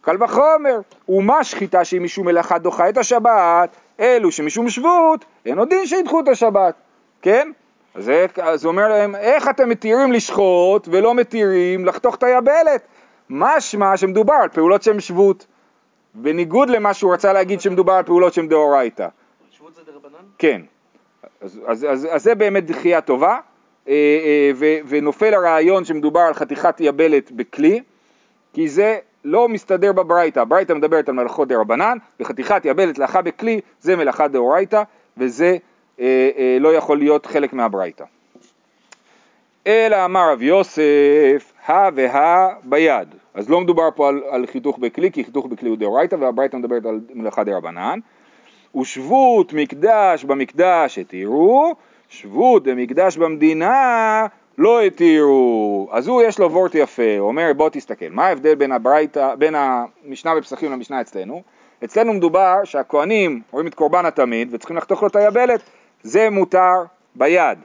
[0.00, 5.68] קל וחומר, ומה שחיטה שהיא משום מלאכה דוחה את השבת, אלו שמשום שבות, אין עוד
[5.68, 6.74] דין שידחו את השבת,
[7.22, 7.50] כן?
[7.94, 12.82] אז, הוא אומר להם, איך אתם מתירים לשחוט ולא מתירים לחתוך את היבלת?
[13.30, 15.46] משמע שמדובר על פעולות שהן שבות.
[16.14, 19.08] בניגוד למה שהוא רצה להגיד שמדובר על פעולות שהן דאורייתא.
[20.42, 20.62] כן.
[21.40, 23.38] אז, אז, אז, אז זה באמת דחייה טובה,
[23.88, 27.82] אה, אה, ו, ונופל הרעיון שמדובר על חתיכת יבלת בכלי,
[28.52, 33.96] כי זה לא מסתדר בברייתא, הברייתא מדברת על מלאכות דרבנן, וחתיכת יבלת לאחה בכלי זה
[33.96, 34.82] מלאכה דאורייתא,
[35.16, 35.56] וזה
[36.00, 38.04] אה, אה, לא יכול להיות חלק מהברייתא.
[39.66, 43.08] אלא אמר רב יוסף, הא והא ביד.
[43.34, 46.86] אז לא מדובר פה על, על חיתוך בכלי, כי חיתוך בכלי הוא דאורייתא, והברייתא מדברת
[46.86, 47.98] על מלאכה דרבנן.
[48.80, 51.74] ושבות מקדש במקדש התירו,
[52.08, 54.26] שבות במקדש במדינה
[54.58, 55.88] לא התירו.
[55.92, 59.54] אז הוא יש לו וורט יפה, הוא אומר בוא תסתכל, מה ההבדל בין הברייתא, בין
[59.54, 61.42] המשנה בפסחים למשנה אצלנו?
[61.84, 65.62] אצלנו מדובר שהכהנים רואים את קורבן התמיד וצריכים לחתוך לו את היבלת,
[66.02, 67.58] זה מותר ביד,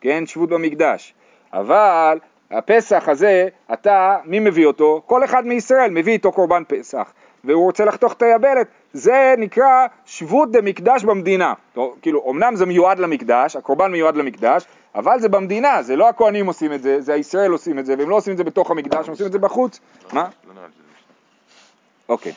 [0.00, 1.14] כן, שבות במקדש.
[1.52, 2.18] אבל
[2.50, 5.02] הפסח הזה, אתה, מי מביא אותו?
[5.06, 7.12] כל אחד מישראל מביא איתו קורבן פסח,
[7.44, 11.54] והוא רוצה לחתוך את היבלת, זה נקרא שבות דמקדש במדינה.
[11.74, 16.46] טוב, כאילו, אמנם זה מיועד למקדש, הקורבן מיועד למקדש, אבל זה במדינה, זה לא הכהנים
[16.46, 19.06] עושים את זה, זה הישראל עושים את זה, והם לא עושים את זה בתוך המקדש,
[19.06, 19.80] הם עושים את זה בחוץ.
[20.12, 20.20] מה?
[20.20, 21.06] לא לי שזה משנה.
[22.08, 22.32] אוקיי,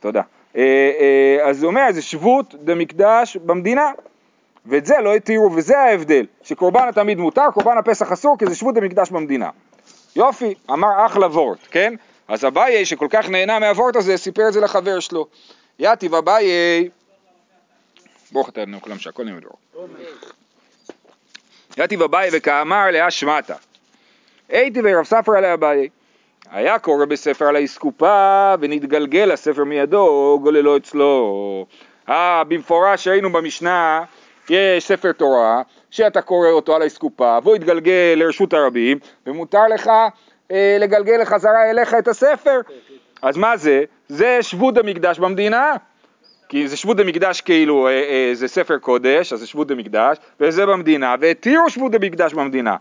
[0.00, 0.22] תודה.
[0.56, 0.62] אה,
[1.00, 3.90] אה, אז הוא אומר, זה שבות דמקדש במדינה,
[4.66, 8.74] ואת זה לא התירו, וזה ההבדל, שקורבן התמיד מותר, קורבן הפסח אסור, כי זה שבות
[8.74, 9.50] דמקדש במדינה.
[10.16, 11.94] יופי, אמר אחלה וורט, כן?
[12.28, 15.26] אז אביי, שכל כך נהנה מהוורט הזה, סיפר את זה לחבר שלו.
[15.78, 16.88] יתיב אביי,
[18.32, 19.58] ברוך אתה אדוני כולם שהכל נהיה בדור.
[21.76, 23.54] יתיב אביי וכאמר לאה שמטה.
[24.48, 25.88] הייתי ורב ספר עליה אביי.
[26.50, 31.66] היה קורא בספר על האסקופה ונתגלגל הספר מידו, גוללו אצלו.
[32.08, 34.04] אה, במפורש ראינו במשנה,
[34.50, 39.90] יש ספר תורה, שאתה קורא אותו על האסקופה, והוא יתגלגל לרשות הרבים, ומותר לך
[40.50, 42.60] אה, לגלגל לחזרה אליך את הספר.
[43.22, 43.84] אז מה זה?
[44.08, 45.72] זה שבות המקדש במדינה.
[46.48, 50.66] כי זה שבות המקדש כאילו, אה, אה, זה ספר קודש, אז זה שבות המקדש, וזה
[50.66, 52.76] במדינה, והתירו שבות המקדש במדינה.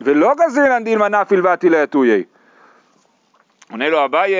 [0.00, 2.22] ולא גזרינן דילמה נפיל ואתי ליתויי.
[3.70, 4.34] עונה לו אביי,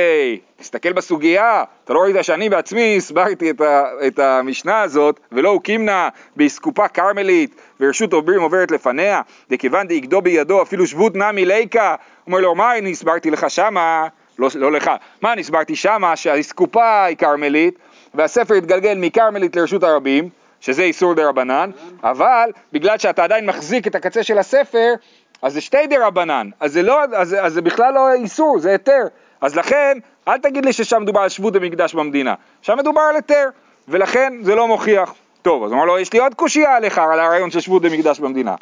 [0.56, 5.62] תסתכל בסוגיה, אתה לא ראית שאני בעצמי הסברתי את, ה, את המשנה הזאת, ולא הוא
[5.62, 9.20] קימנה באסקופה כרמלית, ורשות עוברים עוברת לפניה,
[9.50, 11.94] דכיוון דאגדו בידו אפילו שבות נמי ליקה,
[12.26, 14.90] אומר לו, מה אני הסברתי לך שמה, לא, לא לך,
[15.22, 17.78] מה אני הסברתי שמה, שהאסקופה היא כרמלית,
[18.14, 20.28] והספר התגלגל מכרמלית לרשות הרבים,
[20.60, 21.70] שזה איסור דה רבנן,
[22.02, 24.94] אבל בגלל שאתה עדיין מחזיק את הקצה של הספר,
[25.42, 28.70] אז זה שתי דה רבנן, אז זה, לא, אז, אז זה בכלל לא איסור, זה
[28.70, 29.02] היתר.
[29.40, 29.98] אז לכן,
[30.28, 33.48] אל תגיד לי ששם מדובר על שבות המקדש במדינה, שם מדובר על היתר,
[33.88, 35.14] ולכן זה לא מוכיח.
[35.42, 38.54] טוב, אז אמר לו, יש לי עוד קושייה עליך על הרעיון של שבות המקדש במדינה.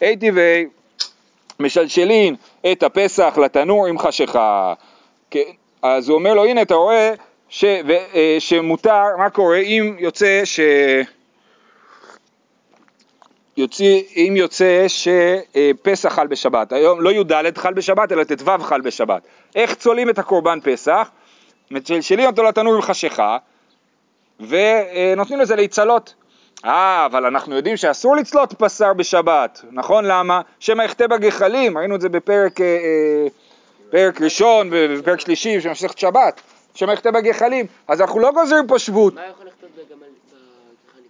[0.00, 0.30] הייתי
[1.60, 2.34] ומשלשלין
[2.72, 4.72] את הפסח לתנור עם חשיכה.
[5.32, 5.40] כן,
[5.82, 7.14] אז הוא אומר לו, הנה אתה רואה
[7.48, 10.60] ש, ו, אה, שמותר, מה קורה אם יוצא ש...
[13.56, 13.84] יוצא,
[14.16, 19.22] אם יוצא שפסח חל בשבת, היום לא י"ד חל בשבת אלא ט"ו חל בשבת.
[19.54, 21.10] איך צולעים את הקורבן פסח?
[21.70, 23.38] משלשלים אותו לתנור עם חשיכה
[24.40, 26.14] ונותנים לזה להצלות.
[26.64, 30.04] אה, אבל אנחנו יודעים שאסור לצלות בשר בשבת, נכון?
[30.04, 30.40] למה?
[30.60, 33.26] שמא יחטא בגחלים, ראינו את זה בפרק אה, אה,
[33.92, 36.40] פרק ראשון ובפרק שלישי של מסכת שבת,
[36.92, 39.14] יחטא בגחלים, אז אנחנו לא גוזרים פה שבות.
[39.14, 40.06] מה יכול לכתוב בגמל
[40.86, 41.08] בגחלים?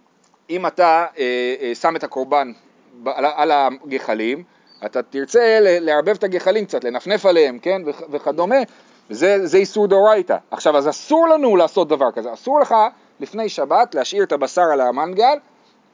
[0.49, 2.51] אם אתה אה, אה, שם את הקורבן
[3.05, 4.43] על, הגחלים,
[4.85, 8.55] אתה תרצה לערבב את הגחלים קצת, לנפנף עליהם, כן, וכ- וכדומה,
[9.09, 10.37] וזה זה איסור דאורייתא.
[10.51, 12.75] עכשיו, אז אסור לנו לעשות דבר כזה, אסור לך
[13.19, 15.37] לפני שבת להשאיר את הבשר על המנגל,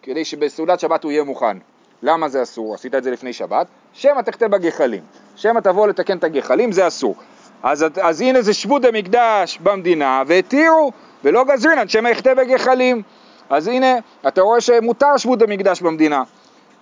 [0.02, 1.58] כדי שבסעודת שבת הוא יהיה מוכן.
[2.04, 2.74] למה זה אסור?
[2.76, 3.68] עשית את זה לפני שבת,
[4.00, 5.04] שמא תחטא בגחלים.
[5.36, 7.16] שמא תבוא לתקן את הגחלים, זה אסור.
[7.64, 10.92] אז, אז הנה זה שבות המקדש במדינה, והתירו,
[11.24, 13.02] ולא גזרינן, שמא יחטא בגחלים.
[13.50, 13.96] אז הנה,
[14.28, 16.24] אתה רואה שמותר שבות המקדש במדינה.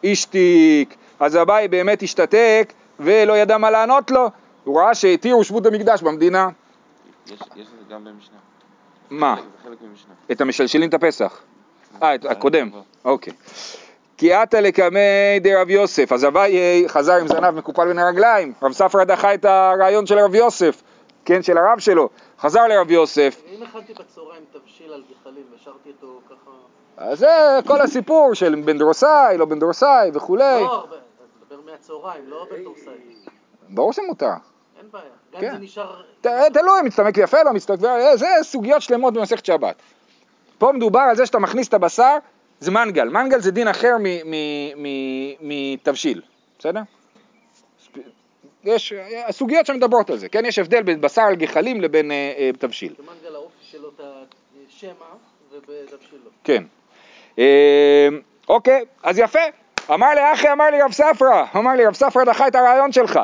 [0.03, 4.29] השתיק, אז אביי באמת השתתק ולא ידע מה לענות לו,
[4.63, 6.49] הוא ראה שהתירו שבות המקדש במדינה.
[7.27, 8.37] יש את זה גם במשנה.
[9.09, 9.35] מה?
[10.31, 11.41] את המשלשלים את הפסח.
[12.03, 12.69] אה, את הקודם,
[13.05, 13.33] אוקיי.
[14.17, 19.03] כי עתה לקמי דרב יוסף, אז אביי חזר עם זנב מקופל בין הרגליים, רב ספרא
[19.03, 20.83] דחה את הרעיון של רב יוסף,
[21.25, 26.19] כן, של הרב שלו, חזר לרב יוסף, אם הכנתי בצהריים תבשיל על גחלים והשארתי אותו
[26.29, 26.51] ככה...
[26.97, 31.71] אז זה כל הסיפור של בן דורסאי, לא בן דורסאי וכולי, לא הרבה, אז דבר
[31.71, 32.93] מהצהריים, לא בתורסאי.
[33.69, 34.31] ברור שמותר.
[34.79, 35.05] אין בעיה.
[35.33, 35.51] גם כן.
[35.51, 36.01] זה נשאר...
[36.53, 37.79] תלוי, מצטמק יפה, לא מצטמק
[38.15, 39.75] זה סוגיות שלמות במסכת שבת.
[40.57, 42.17] פה מדובר על זה שאתה מכניס את הבשר,
[42.59, 43.95] זה מנגל, מנגל זה דין אחר
[45.41, 46.21] מתבשיל,
[46.59, 46.81] בסדר?
[48.63, 48.93] יש
[49.27, 50.45] הסוגיות שמדברות על זה, כן?
[50.45, 52.93] יש הבדל בין בשר על גחלים לבין אה, אה, תבשיל.
[52.97, 54.03] כמנגל האופי שלו, אתה...
[54.69, 54.91] שמע
[55.51, 56.29] ובדף שלו.
[56.43, 56.63] כן.
[57.39, 58.07] אה,
[58.49, 59.39] אוקיי, אז יפה.
[59.93, 63.19] אמר לי אחי, אמר לי רב ספרא, אמר לי רב ספרא דחה את הרעיון שלך.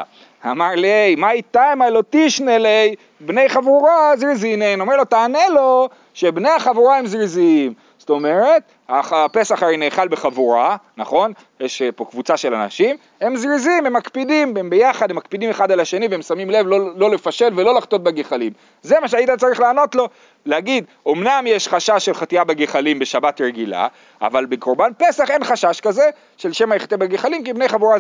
[0.46, 4.82] אמר לי, מה איתם לא תשנה לי, בני חבורה זריזינן.
[4.82, 7.74] אומר לו, תענה לו שבני החבורה הם זריזים.
[8.04, 11.34] זאת אומרת, הפסח הרי נאכל בחבורה, נכון?
[11.60, 15.72] יש אה, פה קבוצה של אנשים, הם זריזים, הם מקפידים, הם ביחד, הם מקפידים אחד
[15.72, 18.54] על השני והם שמים לב לא, לא לפשל ולא לחטות בגחלים.
[18.82, 20.10] זה מה שהיית צריך לענות לו,
[20.46, 23.88] להגיד, אמנם יש חשש של חטייה בגחלים בשבת רגילה,
[24.22, 27.98] אבל בקורבן פסח אין חשש כזה של שמא יחטא בגחלים כי בני חבורה.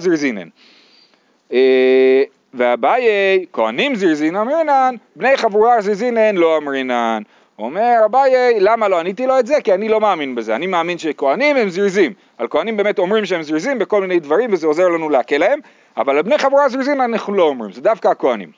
[1.54, 7.24] אה, ואביי, כהנים זריזין אמרינן, בני חבורה זריזינן לא אמרינן.
[7.60, 9.62] אומר אביי, למה לא עניתי לו את זה?
[9.64, 12.14] כי אני לא מאמין בזה, אני מאמין שכהנים הם זריזים.
[12.38, 15.60] על כהנים באמת אומרים שהם זריזים בכל מיני דברים וזה עוזר לנו להקל להם,
[15.98, 18.52] אבל על בני חבורה זריזין אנחנו לא אומרים, זה דווקא הכהנים.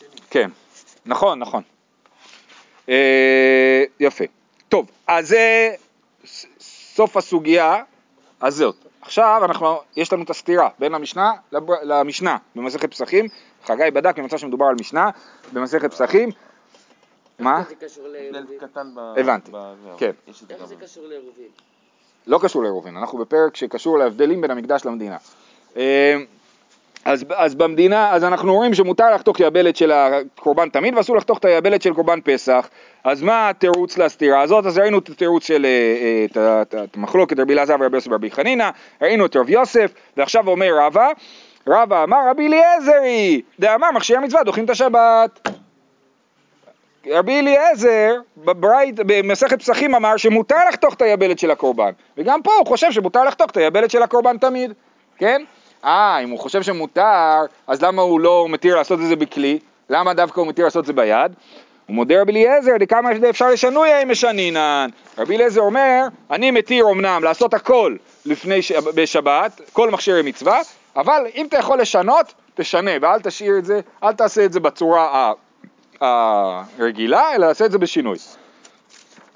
[0.00, 0.18] זריזים.
[0.30, 0.50] כן,
[1.06, 1.62] נכון, נכון.
[2.88, 4.24] אה, יפה.
[4.68, 5.74] טוב, אז זה
[6.60, 7.82] סוף הסוגיה
[8.42, 8.89] הזאת.
[9.00, 13.26] עכשיו אנחנו, יש לנו את הסתירה בין המשנה לבר- למשנה במסכת פסחים.
[13.64, 15.10] חגי בדק במצב שמדובר על משנה
[15.52, 16.28] במסכת פסחים.
[17.38, 17.58] מה?
[17.58, 18.58] איך זה קשור לעירובין?
[19.16, 19.50] הבנתי.
[19.98, 20.10] כן.
[20.50, 20.64] איך.
[20.66, 21.46] זה קשור לעירובין?
[22.26, 25.16] לא קשור לעירובין, אנחנו בפרק שקשור להבדלים בין המקדש למדינה.
[27.10, 31.44] אז, אז במדינה, אז אנחנו רואים שמותר לחתוך יבלת של הקורבן תמיד ואסור לחתוך את
[31.44, 32.68] היבלת של קורבן פסח.
[33.04, 34.66] אז מה התירוץ לסתירה הזאת?
[34.66, 36.36] אז ראינו את התירוץ של, אה, אה, את
[36.68, 38.70] את את המחלוקת רבי אלעזר ורבי יוסף ורבי חנינא,
[39.02, 41.08] ראינו את רב יוסף, ועכשיו אומר רבא,
[41.68, 45.48] רבא אמר רבי אליעזרי, דאמר מכשיר מצווה דוחים את השבת.
[47.06, 52.66] רבי אליעזר בברייט, במסכת פסחים אמר שמותר לחתוך את היבלת של הקורבן וגם פה הוא
[52.66, 54.72] חושב שמותר לחתוך את היבלת של הקורבן תמיד,
[55.18, 55.42] כן?
[55.84, 59.58] אה, אם הוא חושב שמותר, אז למה הוא לא מתיר לעשות את זה בכלי?
[59.90, 61.32] למה דווקא הוא מתיר לעשות את זה ביד?
[61.86, 64.88] הוא מודה רבי אליעזר, דכמה אפשר לשנויה אם משנינן.
[65.18, 68.72] רבי אליעזר אומר, אני מתיר אמנם לעשות הכל לפני ש...
[68.72, 70.60] בשבת, כל מכשירי מצווה,
[70.96, 75.32] אבל אם אתה יכול לשנות, תשנה, ואל תשאיר את זה, אל תעשה את זה בצורה.
[76.00, 78.18] הרגילה, אלא לעשה את זה בשינוי.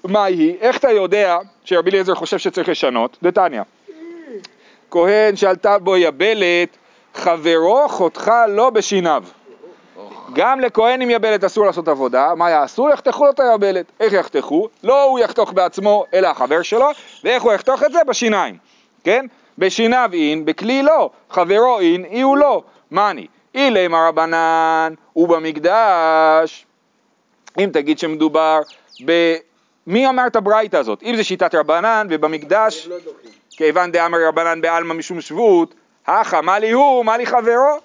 [0.04, 0.56] מה היא?
[0.60, 3.18] איך אתה יודע שרבי אליעזר חושב שצריך לשנות?
[3.22, 3.62] דתניא.
[4.94, 6.76] כהן שעלתה בו יבלת,
[7.14, 9.24] חברו חותך לא בשיניו.
[10.32, 12.88] גם לכהן עם יבלת אסור לעשות עבודה, מה יעשו?
[12.88, 13.86] יחתכו לו את היבלת.
[14.00, 14.68] איך יחתכו?
[14.82, 16.86] לא הוא יחתוך בעצמו, אלא החבר שלו,
[17.24, 17.98] ואיך הוא יחתוך את זה?
[18.06, 18.56] בשיניים,
[19.04, 19.26] כן?
[19.58, 22.62] בשיניו אין, בכלי לא, חברו אין, אי הוא לא.
[22.90, 23.26] מאני?
[23.54, 26.66] אילי מרבנן ובמקדש,
[27.58, 28.60] אם תגיד שמדובר
[29.04, 29.34] ב...
[29.86, 31.02] מי אמר את הברייתא הזאת?
[31.02, 32.96] אם זה שיטת רבנן ובמקדש, לא.
[33.56, 35.74] כיוון דאמר רבנן בעלמא משום שבות,
[36.06, 37.78] הכא מה לי הוא, מה לי חברו?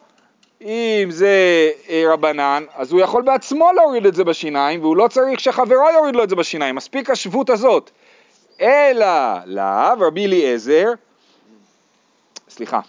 [0.62, 1.30] אם זה
[1.90, 6.16] אה, רבנן, אז הוא יכול בעצמו להוריד את זה בשיניים, והוא לא צריך שחברו יוריד
[6.16, 7.92] לו את זה בשיניים, מספיק השבות הזאת.
[8.62, 9.06] אלא
[9.46, 10.92] לאו, רבי אליעזר,
[12.50, 12.80] סליחה,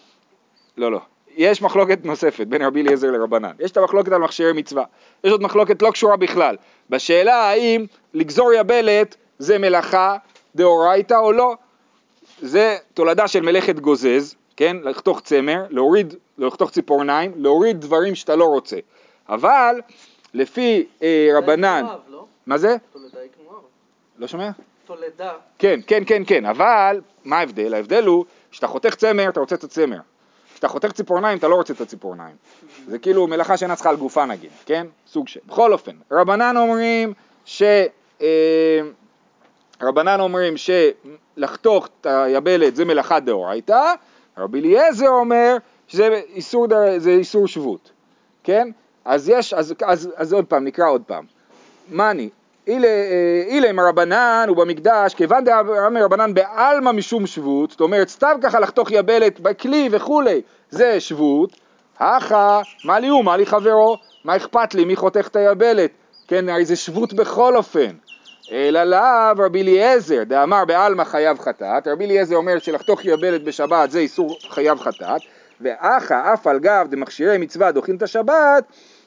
[0.77, 1.01] לא, לא,
[1.37, 4.85] יש מחלוקת נוספת בין רבי אליעזר לרבנן, יש את המחלוקת על מכשירי מצווה,
[5.25, 6.57] יש עוד מחלוקת לא קשורה בכלל,
[6.90, 10.16] בשאלה האם לגזור יבלת זה מלאכה
[10.55, 11.57] דאורייתא או לא,
[12.42, 18.44] זה תולדה של מלאכת גוזז, כן, לחתוך צמר, להוריד, לחתוך ציפורניים, להוריד דברים שאתה לא
[18.44, 18.76] רוצה,
[19.29, 19.81] אבל
[20.35, 22.26] לפי אה, רבנן, תולדה היא כמו אב, לא?
[22.46, 22.76] מה זה?
[22.92, 23.62] תולדה היא כמו אב.
[24.18, 24.50] לא שומע?
[24.87, 25.33] תולדה.
[25.59, 27.74] כן, כן, כן, כן, אבל מה ההבדל?
[27.74, 29.98] ההבדל הוא שאתה חותך צמר, אתה רוצה את הצמר.
[30.53, 32.37] כשאתה חותך ציפורניים, אתה לא רוצה את הציפורניים.
[32.87, 34.87] זה כאילו מלאכה שאינה צריכה על גופה נגיד, כן?
[35.07, 35.40] סוג של.
[35.46, 37.12] בכל אופן, רבנן אומרים
[37.44, 37.62] ש...
[38.20, 38.81] אה,
[39.83, 43.93] רבנן אומרים שלחתוך את היבלת זה מלאכה דאורייתא,
[44.38, 45.57] רבי אליעזר אומר
[45.88, 46.66] שזה איסור,
[46.97, 47.90] זה איסור שבות,
[48.45, 48.69] כן?
[49.05, 51.25] אז יש, אז, אז, אז עוד פעם, נקרא עוד פעם.
[51.90, 52.29] מאני,
[52.66, 59.40] אילה מרבנן ובמקדש, כיוון דאמר רבנן בעלמא משום שבות, זאת אומרת סתם ככה לחתוך יבלת
[59.40, 61.57] בכלי וכולי, זה שבות,
[61.99, 65.90] הכא, מה לי הוא, מה לי חברו, מה אכפת לי, מי חותך את היבלת,
[66.29, 67.90] כן, הרי זה שבות בכל אופן.
[68.53, 73.99] אלא לאו רבי אליעזר, דאמר בעלמא חייב חטאת, רבי אליעזר אומר שלחתוך יבלת בשבת זה
[73.99, 75.21] איסור חייב חטאת,
[75.61, 78.65] ואחא אף על גב דמכשירי מצווה דוחים את השבת,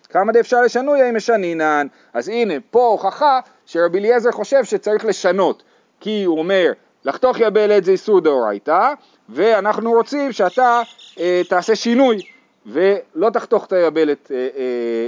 [0.09, 1.87] כמה דאפשר לשנויה אם משנינן.
[2.13, 5.63] אז הנה, פה הוכחה שרבי אליעזר חושב שצריך לשנות,
[5.99, 6.71] כי הוא אומר,
[7.05, 8.93] לחתוך יבלת זה איסור דאורייתא,
[9.29, 10.81] ואנחנו רוצים שאתה
[11.19, 12.17] אה, תעשה שינוי,
[12.65, 14.47] ולא תחתוך את היבלת אה, אה,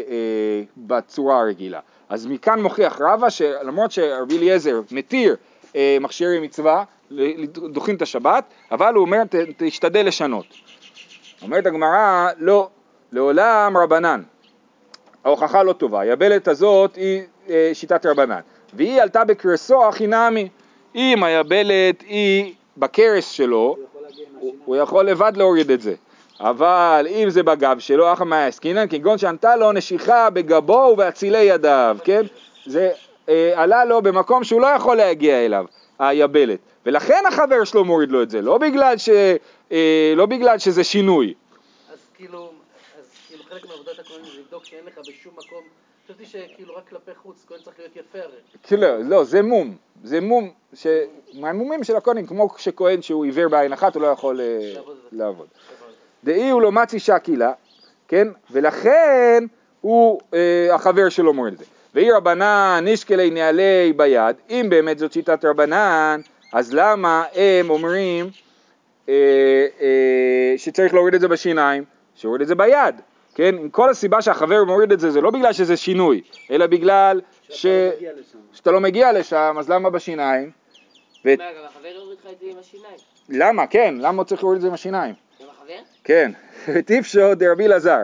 [0.10, 1.80] אה, בצורה הרגילה.
[2.10, 5.36] אז מכאן מוכיח רבא שלמרות שרבי אליעזר מתיר
[5.76, 6.84] אה, מכשירי מצווה,
[7.72, 10.46] דוחים את השבת, אבל הוא אומר ת, תשתדל לשנות.
[11.42, 12.70] אומרת הגמרא, לא,
[13.12, 14.22] לעולם רבנן.
[15.26, 18.40] ההוכחה לא טובה, היבלת הזאת היא אה, שיטת רבנן,
[18.74, 20.50] והיא עלתה בקרסו הכי נמי.
[20.96, 23.78] אם היבלת היא בכרס שלו,
[24.40, 25.94] הוא, הוא יכול לבד להוריד את זה.
[26.40, 31.98] אבל אם זה בגב שלו, אחא מאי עסקינן, כגון שענתה לו נשיכה בגבו ובאצילי ידיו,
[32.04, 32.22] כן?
[32.66, 32.92] זה
[33.30, 35.66] אה, עלה לו במקום שהוא לא יכול להגיע אליו,
[36.00, 36.60] היבלת.
[36.86, 39.10] ולכן החבר שלו מוריד לו את זה, לא בגלל, ש,
[39.72, 41.34] אה, לא בגלל שזה שינוי.
[41.94, 42.52] אז כאילו,
[43.00, 45.64] אז כאילו חלק מעבודת הכהנים זה לבדוק שאין לך בשום מקום,
[46.06, 48.36] חשבתי שכאילו רק כלפי חוץ, כהן צריך להיות יפה הרי.
[48.64, 49.76] כאילו, לא, זה מום.
[50.04, 50.88] זה מום, ש...
[51.34, 54.74] מהמומים של הכהנים, כמו שכהן שהוא עיוור בעין אחת, הוא לא יכול אה,
[55.12, 55.48] לעבוד.
[56.26, 57.52] דאי הוא לא מצי שקילה,
[58.08, 58.28] כן?
[58.52, 59.44] ולכן
[59.82, 61.66] הוא, אה, החבר שלו מוריד את זה.
[61.96, 66.22] ואי רבנן נשקלי נעלי ביד, אם באמת זאת שיטת רבנן,
[66.54, 68.30] אז למה הם אומרים
[69.10, 69.14] אה,
[69.82, 71.84] אה, שצריך להוריד את זה בשיניים,
[72.16, 72.96] שיוריד את זה ביד,
[73.36, 73.56] כן?
[73.58, 77.66] עם כל הסיבה שהחבר מוריד את זה, זה לא בגלל שזה שינוי, אלא בגלל ש...
[78.54, 80.52] שאתה לא מגיע לשם, אז למה בשיניים?
[81.26, 82.98] ו- מה, גם החבר יוריד לך את זה עם השיניים?
[83.30, 83.68] למה?
[83.68, 85.25] כן, למה הוא צריך להוריד את זה עם השיניים?
[85.68, 85.84] גם החבר?
[86.04, 86.32] כן,
[86.88, 88.04] טיפשו דרבי אלעזר.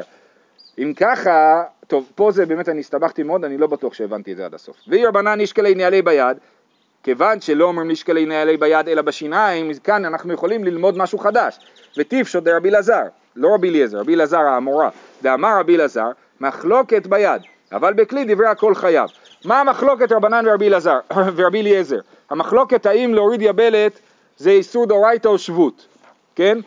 [0.77, 4.45] אם ככה, טוב, פה זה באמת, אני הסתבכתי מאוד, אני לא בטוח שהבנתי את זה
[4.45, 4.77] עד הסוף.
[4.87, 6.37] ואי רבנן נשקלי נעלי ביד,
[7.03, 11.59] כיוון שלא אומרים נשקלי נעלי ביד אלא בשיניים, כאן אנחנו יכולים ללמוד משהו חדש.
[11.97, 13.03] וטיפשו דרבי אלעזר,
[13.35, 14.89] לא רבי אליעזר, רבי אלעזר האמורה,
[15.21, 19.09] ואמר רבי אלעזר, מחלוקת ביד, אבל בכלי דברי הכל חייב.
[19.45, 20.99] מה המחלוקת רבנן ורבי אלעזר,
[21.35, 21.99] ורבי אליעזר?
[22.29, 23.99] המחלוקת האם להוריד יבלת
[24.37, 25.87] זה איסור דאורייתא או שבות,
[26.35, 26.57] כן?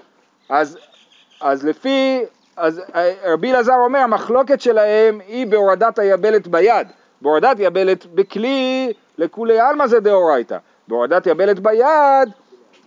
[0.48, 0.78] אז,
[1.40, 2.20] אז לפי,
[2.56, 6.86] אז אה, רבי אלעזר אומר, המחלוקת שלהם היא בהורדת היבלת ביד.
[7.22, 10.58] בהורדת יבלת בכלי, לכולי עלמא זה דאורייתא.
[10.88, 12.28] בהורדת יבלת ביד,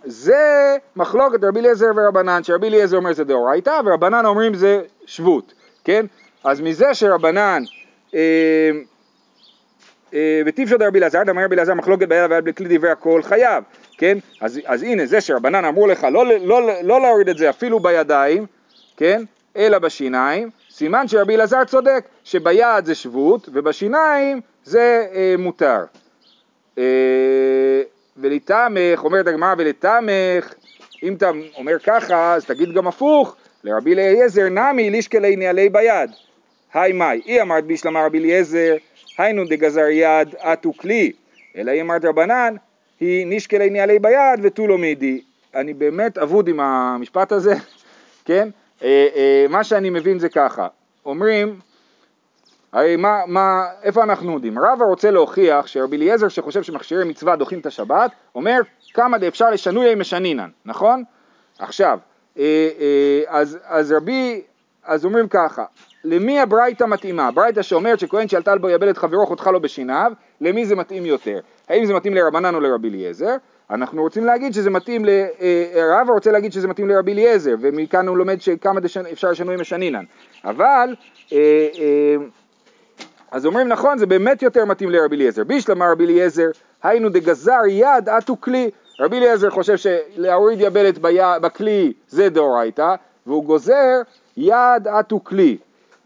[0.04, 6.06] זה מחלוקת רבי אליעזר ורבנן, שרבי אליעזר אומר זה דאורייתא, ורבנן אומרים זה שבות, כן?
[6.44, 7.62] אז מזה שרבנן,
[8.14, 8.70] אה,
[10.14, 13.64] אה, וטיפשו דרבי אלעזר, דאמר רבי אלעזר מחלוקת ביד ויד בכלי דברי הכל חייב,
[13.98, 14.18] כן?
[14.40, 18.46] אז, אז הנה זה שרבנן אמרו לך לא, לא, לא להוריד את זה אפילו בידיים,
[18.96, 19.22] כן?
[19.56, 25.84] אלא בשיניים, סימן שרבי אלעזר צודק, שביד זה שבות ובשיניים זה אה, מותר.
[26.78, 27.82] אה,
[28.16, 30.54] ולתמך, אומרת הגמרא ולתמך,
[31.02, 36.10] אם אתה אומר ככה, אז תגיד גם הפוך, לרבי אליעזר נמי לישקלי נעלי ביד.
[36.74, 38.76] היי מאי, אי אמרת בישלמה רבי אליעזר,
[39.18, 41.12] היינו דגזר יד אטו כלי,
[41.56, 42.54] אלא היא אמרת רבנן,
[43.00, 45.20] היא נשקלי נעלי ביד ותו לא מידי.
[45.54, 47.54] אני באמת אבוד עם המשפט הזה,
[48.24, 48.48] כן?
[48.82, 50.68] אה, אה, מה שאני מבין זה ככה,
[51.06, 51.60] אומרים,
[52.72, 54.58] הרי מה, מה, איפה אנחנו עומדים?
[54.58, 58.60] רבא רוצה להוכיח שרבי אליעזר שחושב שמכשירי מצווה דוחים את השבת, אומר
[58.94, 61.04] כמה דאפשר לשנויה משנינן, נכון?
[61.58, 61.98] עכשיו,
[62.38, 62.70] אה,
[63.26, 64.42] אז, אז רבי,
[64.84, 65.64] אז אומרים ככה,
[66.04, 67.30] למי הברייתא מתאימה?
[67.30, 71.40] ברייתא שאומרת שכהן שעלתה על בו יבלת חברו חותכה לו בשיניו, למי זה מתאים יותר?
[71.68, 73.36] האם זה מתאים לרבנן או לרבי אליעזר?
[73.70, 75.08] אנחנו רוצים להגיד שזה מתאים, ל...
[75.08, 79.06] אה, רבא רוצה להגיד שזה מתאים לרבי אליעזר, ומכאן הוא לומד שכמה דשנ...
[79.06, 80.04] אפשר לשנוי משנינן.
[80.44, 80.94] אבל,
[81.32, 82.16] אה, אה,
[83.30, 85.44] אז אומרים נכון, זה באמת יותר מתאים לרבי אליעזר.
[85.44, 86.50] בישלמה רבי אליעזר,
[86.82, 88.70] היינו דגזר יד אטו כלי.
[89.00, 90.98] רבי אליעזר חושב שלהוריד יבלת.
[91.42, 92.94] בכלי זה דאורייתא,
[93.26, 94.02] והוא גוזר
[94.36, 95.56] יד אטו כלי.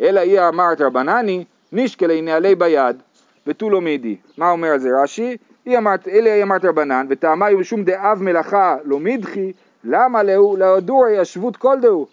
[0.03, 3.03] אלא היא אמרת רבנני, נשקלי נעלי ביד,
[3.47, 4.17] ותו לא מידי.
[4.37, 5.37] מה אומר על זה רש"י?
[5.65, 9.53] היא אמרת, אלה היא אמרת רבנן, וטעמה היא משום דאב מלאכה לא מדחי,
[9.85, 12.07] למה לאו להדור ישבות כל דהו?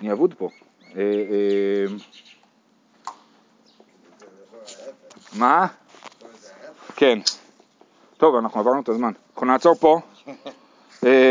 [0.00, 0.48] אני אבוד פה.
[0.96, 1.84] אה, אה,
[5.38, 5.66] מה?
[6.96, 7.18] כן.
[8.16, 9.12] טוב, אנחנו עברנו את הזמן.
[9.32, 10.00] אנחנו נעצור פה.